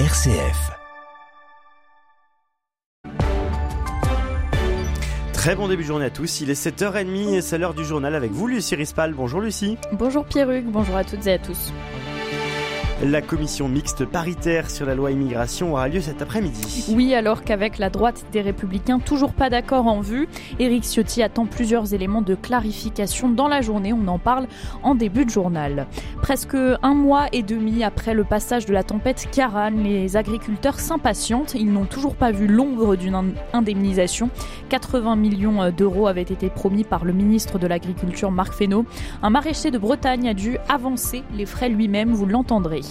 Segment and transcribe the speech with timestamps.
[0.00, 0.72] RCF.
[5.32, 8.16] Très bon début de journée à tous, il est 7h30 et c'est l'heure du journal
[8.16, 9.14] avec vous Lucie Rispal.
[9.14, 9.78] Bonjour Lucie.
[9.92, 11.72] Bonjour Pierruc, bonjour à toutes et à tous.
[13.02, 16.86] La commission mixte paritaire sur la loi immigration aura lieu cet après-midi.
[16.94, 20.28] Oui, alors qu'avec la droite des Républicains, toujours pas d'accord en vue.
[20.60, 23.92] Éric Ciotti attend plusieurs éléments de clarification dans la journée.
[23.92, 24.46] On en parle
[24.84, 25.88] en début de journal.
[26.22, 31.54] Presque un mois et demi après le passage de la tempête Karan, les agriculteurs s'impatientent.
[31.54, 34.30] Ils n'ont toujours pas vu l'ombre d'une indemnisation.
[34.68, 38.86] 80 millions d'euros avaient été promis par le ministre de l'Agriculture Marc Fesneau.
[39.20, 42.82] Un maraîcher de Bretagne a dû avancer les frais lui-même, vous l'entendrez.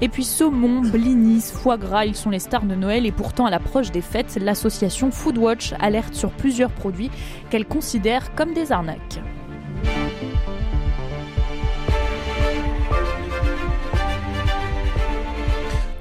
[0.00, 3.50] Et puis saumon, blinis, foie gras, ils sont les stars de Noël et pourtant à
[3.50, 7.10] l'approche des fêtes, l'association Foodwatch alerte sur plusieurs produits
[7.50, 9.20] qu'elle considère comme des arnaques.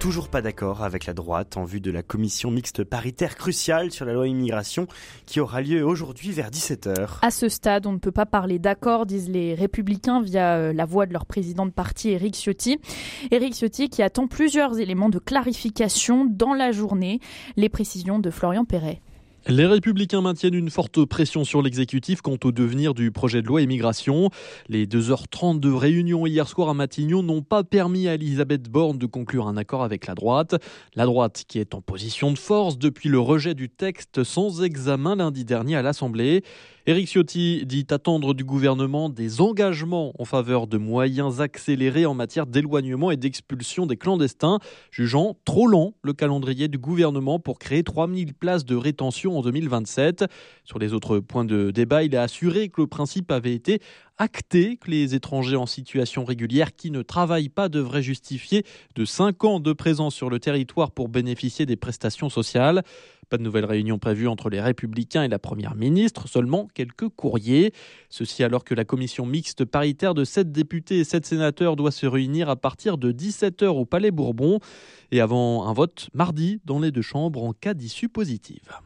[0.03, 4.04] Toujours pas d'accord avec la droite en vue de la commission mixte paritaire cruciale sur
[4.04, 4.85] la loi immigration
[5.26, 7.20] qui aura lieu aujourd'hui vers 17h.
[7.21, 10.84] À ce stade, on ne peut pas parler d'accord, disent les républicains via euh, la
[10.84, 12.81] voix de leur président de parti, Éric Ciotti.
[13.31, 17.21] Éric Ciotti qui attend plusieurs éléments de clarification dans la journée.
[17.55, 18.99] Les précisions de Florian Perret.
[19.48, 23.62] Les républicains maintiennent une forte pression sur l'exécutif quant au devenir du projet de loi
[23.62, 24.30] immigration.
[24.70, 29.05] Les 2h30 de réunion hier soir à Matignon n'ont pas permis à Elisabeth Borne de
[29.05, 30.55] conclure un accord avec la droite.
[30.96, 35.18] La droite qui est en position de force depuis le rejet du texte sans examen
[35.18, 36.44] lundi dernier à l'Assemblée.
[36.86, 42.46] Éric Ciotti dit attendre du gouvernement des engagements en faveur de moyens accélérés en matière
[42.46, 44.60] d'éloignement et d'expulsion des clandestins,
[44.91, 50.26] jugeant trop lent le calendrier du gouvernement pour créer 3000 places de rétention en 2027.
[50.63, 53.81] Sur les autres points de débat, il a assuré que le principe avait été
[54.17, 58.63] acté que les étrangers en situation régulière qui ne travaillent pas devraient justifier
[58.95, 62.84] de 5 ans de présence sur le territoire pour bénéficier des prestations sociales.
[63.29, 67.74] Pas de nouvelle réunion prévue entre les Républicains et la Première ministre, seulement quelques courriers.
[68.09, 72.06] Ceci alors que la commission mixte paritaire de 7 députés et 7 sénateurs doit se
[72.06, 74.59] réunir à partir de 17h au Palais Bourbon
[75.12, 78.83] et avant un vote mardi dans les deux chambres en cas d'issue positive.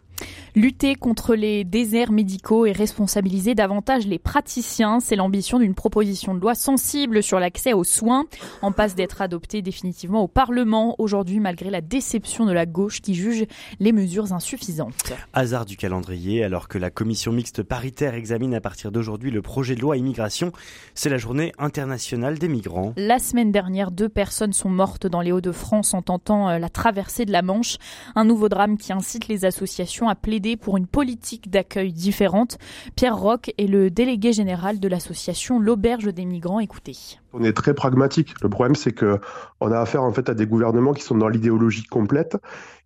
[0.55, 6.39] Lutter contre les déserts médicaux et responsabiliser davantage les praticiens, c'est l'ambition d'une proposition de
[6.39, 8.25] loi sensible sur l'accès aux soins,
[8.63, 13.13] en passe d'être adoptée définitivement au Parlement aujourd'hui malgré la déception de la gauche qui
[13.13, 13.45] juge
[13.79, 15.13] les mesures insuffisantes.
[15.33, 19.75] Hasard du calendrier, alors que la commission mixte paritaire examine à partir d'aujourd'hui le projet
[19.75, 20.51] de loi immigration,
[20.95, 22.93] c'est la journée internationale des migrants.
[22.97, 27.25] La semaine dernière, deux personnes sont mortes dans les Hauts-de-France en tentant euh, la traversée
[27.25, 27.77] de la Manche,
[28.15, 32.57] un nouveau drame qui incite les associations à plaider pour une politique d'accueil différente.
[32.95, 36.59] Pierre Roch est le délégué général de l'association L'Auberge des migrants.
[36.59, 36.95] Écoutez.
[37.33, 38.33] On est très pragmatique.
[38.41, 39.19] Le problème, c'est que
[39.59, 42.37] on a affaire en fait à des gouvernements qui sont dans l'idéologie complète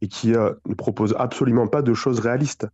[0.02, 2.68] et qui euh, ne proposent absolument pas de choses réalistes.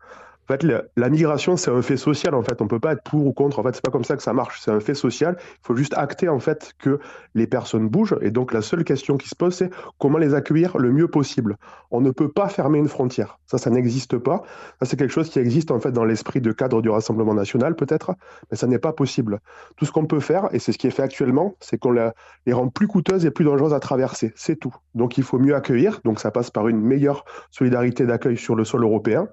[0.49, 0.63] En fait,
[0.95, 2.33] la, migration, c'est un fait social.
[2.33, 3.59] En fait, on peut pas être pour ou contre.
[3.59, 4.61] En fait, c'est pas comme ça que ça marche.
[4.61, 5.35] C'est un fait social.
[5.39, 6.99] Il faut juste acter en fait que
[7.35, 8.15] les personnes bougent.
[8.21, 11.57] Et donc, la seule question qui se pose, c'est comment les accueillir le mieux possible.
[11.91, 13.39] On ne peut pas fermer une frontière.
[13.45, 14.43] Ça, ça n'existe pas.
[14.79, 17.75] Ça, c'est quelque chose qui existe en fait dans l'esprit de cadre du Rassemblement national,
[17.75, 18.15] peut-être,
[18.49, 19.41] mais ça n'est pas possible.
[19.75, 22.53] Tout ce qu'on peut faire, et c'est ce qui est fait actuellement, c'est qu'on les
[22.53, 24.31] rend plus coûteuses et plus dangereuses à traverser.
[24.37, 24.73] C'est tout.
[24.95, 25.99] Donc, il faut mieux accueillir.
[26.05, 29.27] Donc, ça passe par une meilleure solidarité d'accueil sur le sol européen.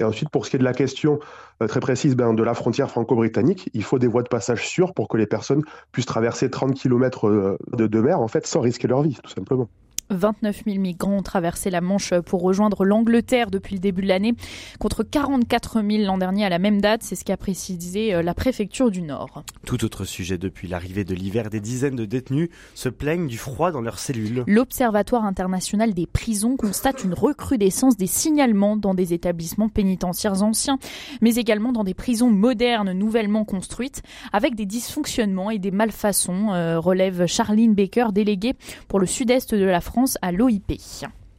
[0.00, 1.18] Et ensuite, pour ce qui est de la question
[1.62, 4.94] euh, très précise ben, de la frontière franco-britannique, il faut des voies de passage sûres
[4.94, 8.60] pour que les personnes puissent traverser 30 km euh, de, de mer, en fait, sans
[8.60, 9.68] risquer leur vie, tout simplement.
[10.12, 14.34] 29 000 migrants ont traversé la Manche pour rejoindre l'Angleterre depuis le début de l'année,
[14.78, 17.02] contre 44 000 l'an dernier à la même date.
[17.02, 19.44] C'est ce qu'a précisé euh, la préfecture du Nord.
[19.66, 23.72] Tout autre sujet, depuis l'arrivée de l'hiver, des dizaines de détenus se plaignent du froid
[23.72, 24.44] dans leurs cellules.
[24.46, 30.78] L'Observatoire international des prisons constate une recrudescence des signalements dans des établissements pénitentiaires anciens,
[31.20, 34.02] mais également dans des prisons modernes nouvellement construites,
[34.32, 38.54] avec des dysfonctionnements et des malfaçons, euh, relève Charline Baker, déléguée
[38.88, 40.72] pour le sud-est de la France à l'OIP.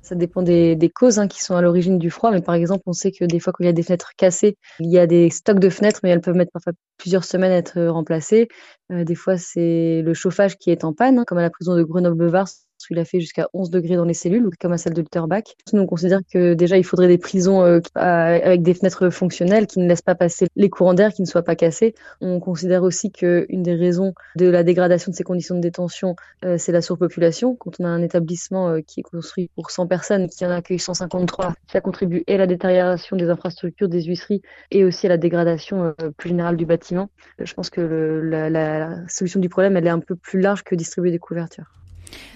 [0.02, 2.94] Ça dépend des, causes hein, qui sont à l'origine du froid, mais par exemple, on
[2.94, 5.30] sait que des fois, quand il y a des fenêtres cassées, il y a des
[5.30, 8.50] stocks de fenêtres, mais elles peuvent mettre parfois plusieurs semaines à être remplacées.
[8.92, 11.76] Euh, des fois, c'est le chauffage qui est en panne, hein, comme à la prison
[11.76, 12.50] de Grenoble-Vars
[12.90, 15.56] il a fait jusqu'à 11 degrés dans les cellules, comme à celle de Lutterbach.
[15.74, 19.80] Nous, on considère que déjà, il faudrait des prisons euh, avec des fenêtres fonctionnelles qui
[19.80, 21.94] ne laissent pas passer les courants d'air, qui ne soient pas cassés.
[22.22, 26.16] On considère aussi qu'une des raisons de la dégradation de ces conditions de détention,
[26.46, 27.56] euh, c'est la surpopulation.
[27.56, 30.80] Quand on a un établissement euh, qui est construit pour 100 personnes, qui en accueille
[30.80, 34.42] 153, ça contribue et à la détérioration des infrastructures, des huisseries,
[34.72, 37.10] et aussi à la dégradation plus générale du bâtiment.
[37.40, 41.12] Je pense que la solution du problème, elle est un peu plus large que distribuer
[41.12, 41.72] des couvertures.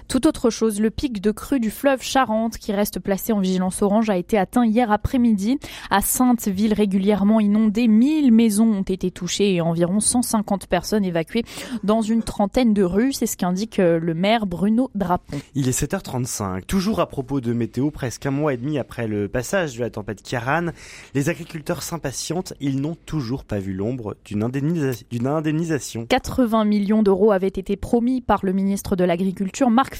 [0.08, 3.82] Tout autre chose, le pic de crue du fleuve Charente, qui reste placé en vigilance
[3.82, 5.58] orange, a été atteint hier après-midi.
[5.90, 11.44] À Sainte, ville régulièrement inondée, 1000 maisons ont été touchées et environ 150 personnes évacuées
[11.84, 13.12] dans une trentaine de rues.
[13.12, 15.36] C'est ce qu'indique euh, le maire Bruno Drapon.
[15.54, 16.64] Il est 7h35.
[16.64, 19.90] Toujours à propos de météo, presque un mois et demi après le passage de la
[19.90, 20.68] tempête Kiaran,
[21.14, 22.54] les agriculteurs s'impatientent.
[22.60, 26.06] Ils n'ont toujours pas vu l'ombre d'une indemnisation.
[26.06, 29.97] 80 millions d'euros avaient été promis par le ministre de l'Agriculture, Marc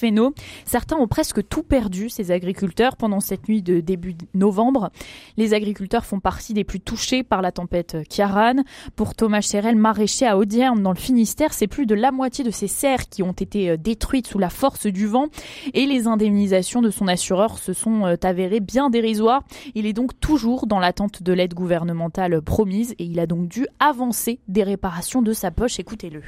[0.64, 4.90] Certains ont presque tout perdu, ces agriculteurs, pendant cette nuit de début novembre.
[5.36, 8.62] Les agriculteurs font partie des plus touchés par la tempête Kiaran.
[8.96, 12.50] Pour Thomas Cherel, maraîcher à Audierne, dans le Finistère, c'est plus de la moitié de
[12.50, 15.26] ses serres qui ont été euh, détruites sous la force du vent
[15.74, 19.42] et les indemnisations de son assureur se sont euh, avérées bien dérisoires.
[19.74, 23.66] Il est donc toujours dans l'attente de l'aide gouvernementale promise et il a donc dû
[23.80, 25.78] avancer des réparations de sa poche.
[25.78, 26.22] Écoutez-le.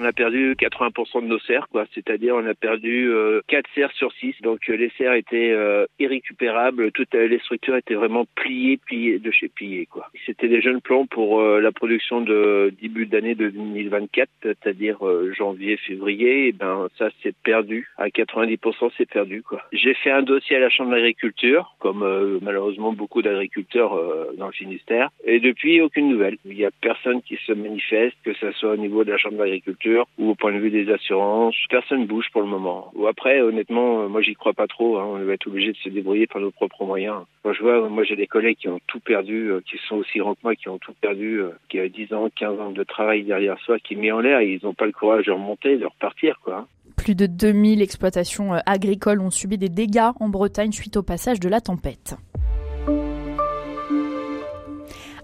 [0.00, 1.84] On a perdu 80% de nos serres, quoi.
[1.92, 4.36] C'est-à-dire, on a perdu euh, 4 serres sur 6.
[4.42, 6.92] Donc, euh, les serres étaient euh, irrécupérables.
[6.92, 10.08] Toutes euh, les structures étaient vraiment pliées, pliées de chez pliées, quoi.
[10.24, 14.98] C'était des jeunes plans pour la production de début d'année de 2024, c'est-à-dire
[15.36, 16.48] janvier, février.
[16.48, 17.88] Et ben, ça s'est perdu.
[17.96, 19.62] À 90%, c'est perdu, quoi.
[19.72, 23.98] J'ai fait un dossier à la Chambre d'agriculture, comme malheureusement beaucoup d'agriculteurs
[24.36, 25.10] dans le Finistère.
[25.24, 26.36] Et depuis, aucune nouvelle.
[26.44, 29.38] Il n'y a personne qui se manifeste, que ce soit au niveau de la Chambre
[29.38, 29.87] d'agriculture
[30.18, 31.54] ou au point de vue des assurances.
[31.70, 32.90] Personne bouge pour le moment.
[32.94, 34.98] Ou après, honnêtement, euh, moi j'y crois pas trop.
[34.98, 35.06] Hein.
[35.08, 37.24] On va être obligé de se débrouiller par nos propres moyens.
[37.44, 40.18] Moi je vois, moi j'ai des collègues qui ont tout perdu, euh, qui sont aussi
[40.18, 42.84] grands que moi, qui ont tout perdu, euh, qui avaient 10 ans, 15 ans de
[42.84, 45.76] travail derrière soi, qui mis en l'air et ils n'ont pas le courage de remonter,
[45.76, 46.66] de repartir quoi.
[46.96, 51.48] Plus de 2000 exploitations agricoles ont subi des dégâts en Bretagne suite au passage de
[51.48, 52.16] la tempête.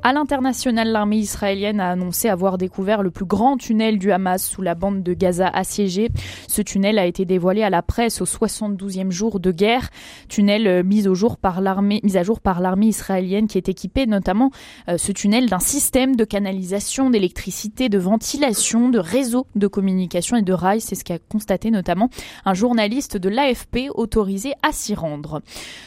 [0.06, 4.60] À l'international, l'armée israélienne a annoncé avoir découvert le plus grand tunnel du Hamas sous
[4.60, 6.10] la bande de Gaza assiégée.
[6.46, 9.88] Ce tunnel a été dévoilé à la presse au 72e jour de guerre.
[10.28, 13.70] Tunnel euh, mis, au jour par l'armée, mis à jour par l'armée israélienne qui est
[13.70, 14.50] équipée notamment
[14.90, 20.42] euh, ce tunnel d'un système de canalisation, d'électricité, de ventilation, de réseau de communication et
[20.42, 20.82] de rails.
[20.82, 22.10] C'est ce qu'a constaté notamment
[22.44, 25.40] un journaliste de l'AFP autorisé à s'y rendre.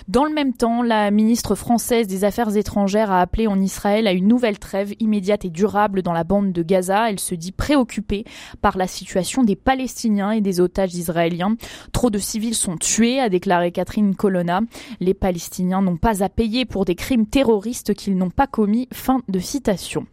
[0.08, 4.14] Dans le même temps, la ministre française des Affaires étrangères a appelé en Israël à
[4.14, 7.10] une nouvelle trêve immédiate et durable dans la bande de Gaza.
[7.10, 8.26] Elle se dit préoccupée
[8.62, 11.56] par la situation des Palestiniens et des otages israéliens.
[11.92, 14.62] Trop de civils sont tués, a déclaré Catherine Colonna.
[15.00, 18.88] Les Palestiniens n'ont pas à payer pour des crimes terroristes qu'ils n'ont pas commis.
[18.92, 20.06] Fin de citation.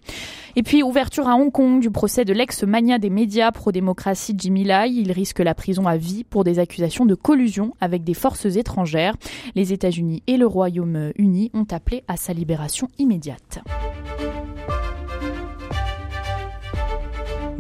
[0.57, 4.91] Et puis, ouverture à Hong Kong du procès de l'ex-mania des médias pro-démocratie Jimmy Lai.
[4.91, 9.17] Il risque la prison à vie pour des accusations de collusion avec des forces étrangères.
[9.57, 13.63] Les États-Unis et le Royaume-Uni ont appelé à sa libération immédiate.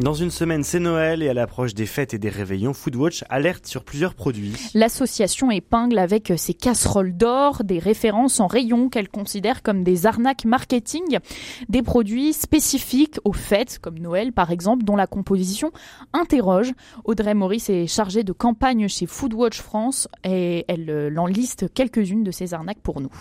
[0.05, 3.65] Dans une semaine, c'est Noël et à l'approche des fêtes et des réveillons, Foodwatch alerte
[3.65, 4.53] sur plusieurs produits.
[4.75, 10.47] L'association épingle avec ses casseroles d'or des références en rayon qu'elle considère comme des arnaques
[10.47, 11.21] marketing,
[11.69, 15.71] des produits spécifiques aux fêtes, comme Noël par exemple, dont la composition
[16.13, 16.73] interroge.
[17.05, 22.33] Audrey Maurice est chargée de campagne chez Foodwatch France et elle en liste quelques-unes de
[22.33, 23.13] ces arnaques pour nous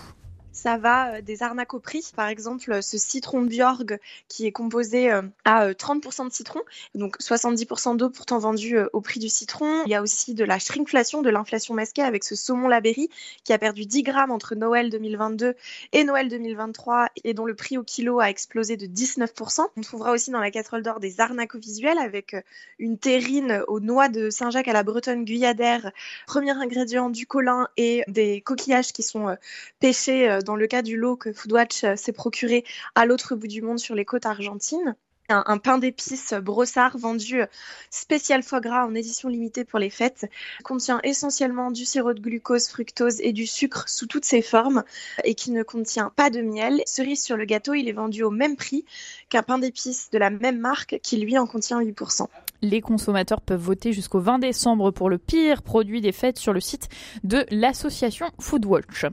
[0.54, 2.12] ça va euh, des arnaques prix.
[2.16, 6.62] Par exemple, euh, ce citron Bjorg qui est composé euh, à 30% de citron,
[6.96, 9.84] donc 70% d'eau pourtant vendu au prix du citron.
[9.86, 13.10] Il y a aussi de la shrinkflation, de l'inflation masquée avec ce saumon Laberry
[13.44, 15.56] qui a perdu 10 grammes entre Noël 2022
[15.92, 19.66] et Noël 2023 et dont le prix au kilo a explosé de 19%.
[19.76, 22.36] On trouvera aussi dans la casserole d'or des arnaques visuels avec
[22.78, 25.92] une terrine aux noix de Saint-Jacques à la bretonne guyadère,
[26.28, 29.36] premier ingrédient du colin et des coquillages qui sont
[29.80, 32.64] pêchés dans le cas du lot que Foodwatch euh, s'est procuré
[32.96, 34.96] à l'autre bout du monde sur les côtes argentines.
[35.30, 37.46] Un, pain d'épices brossard vendu euh,
[37.90, 40.30] spécial foie gras en édition limitée pour les fêtes
[40.64, 44.84] contient essentiellement du sirop de glucose, fructose et du sucre sous toutes ses formes
[45.24, 46.84] et qui ne contient pas de miel.
[46.86, 48.86] Cerise sur le gâteau, il est vendu au même prix
[49.30, 52.28] qu'un pain d'épices de la même marque qui lui en contient 8%.
[52.64, 56.62] Les consommateurs peuvent voter jusqu'au 20 décembre pour le pire produit des fêtes sur le
[56.62, 56.88] site
[57.26, 59.06] de l'association Foodwatch.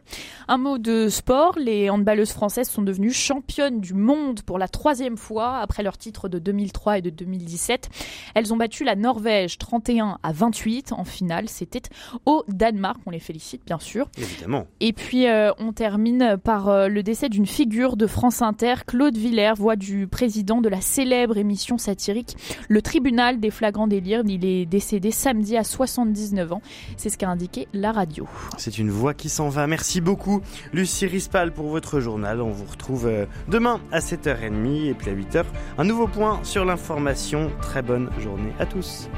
[0.47, 5.16] Un mot de sport, les handballeuses françaises sont devenues championnes du monde pour la troisième
[5.16, 7.88] fois après leur titre de 2003 et de 2017.
[8.37, 11.49] Elles ont battu la Norvège 31 à 28 en finale.
[11.49, 11.83] C'était
[12.26, 13.00] au Danemark.
[13.04, 14.09] On les félicite bien sûr.
[14.16, 14.69] Évidemment.
[14.78, 19.16] Et puis euh, on termine par euh, le décès d'une figure de France Inter, Claude
[19.16, 22.37] Villers, voix du président de la célèbre émission satirique
[22.69, 24.23] Le Tribunal des flagrants délires.
[24.26, 26.62] Il est décédé samedi à 79 ans.
[26.97, 28.28] C'est ce qu'a indiqué la radio.
[28.56, 29.66] C'est une voix qui s'en va.
[29.66, 30.42] Merci beaucoup,
[30.73, 32.40] Lucie Rispal, pour votre journal.
[32.40, 35.44] On vous retrouve euh, demain à 7h30 et puis à 8h.
[35.78, 37.50] Un nouveau point sur l'information.
[37.61, 39.09] Très bonne journée à tous.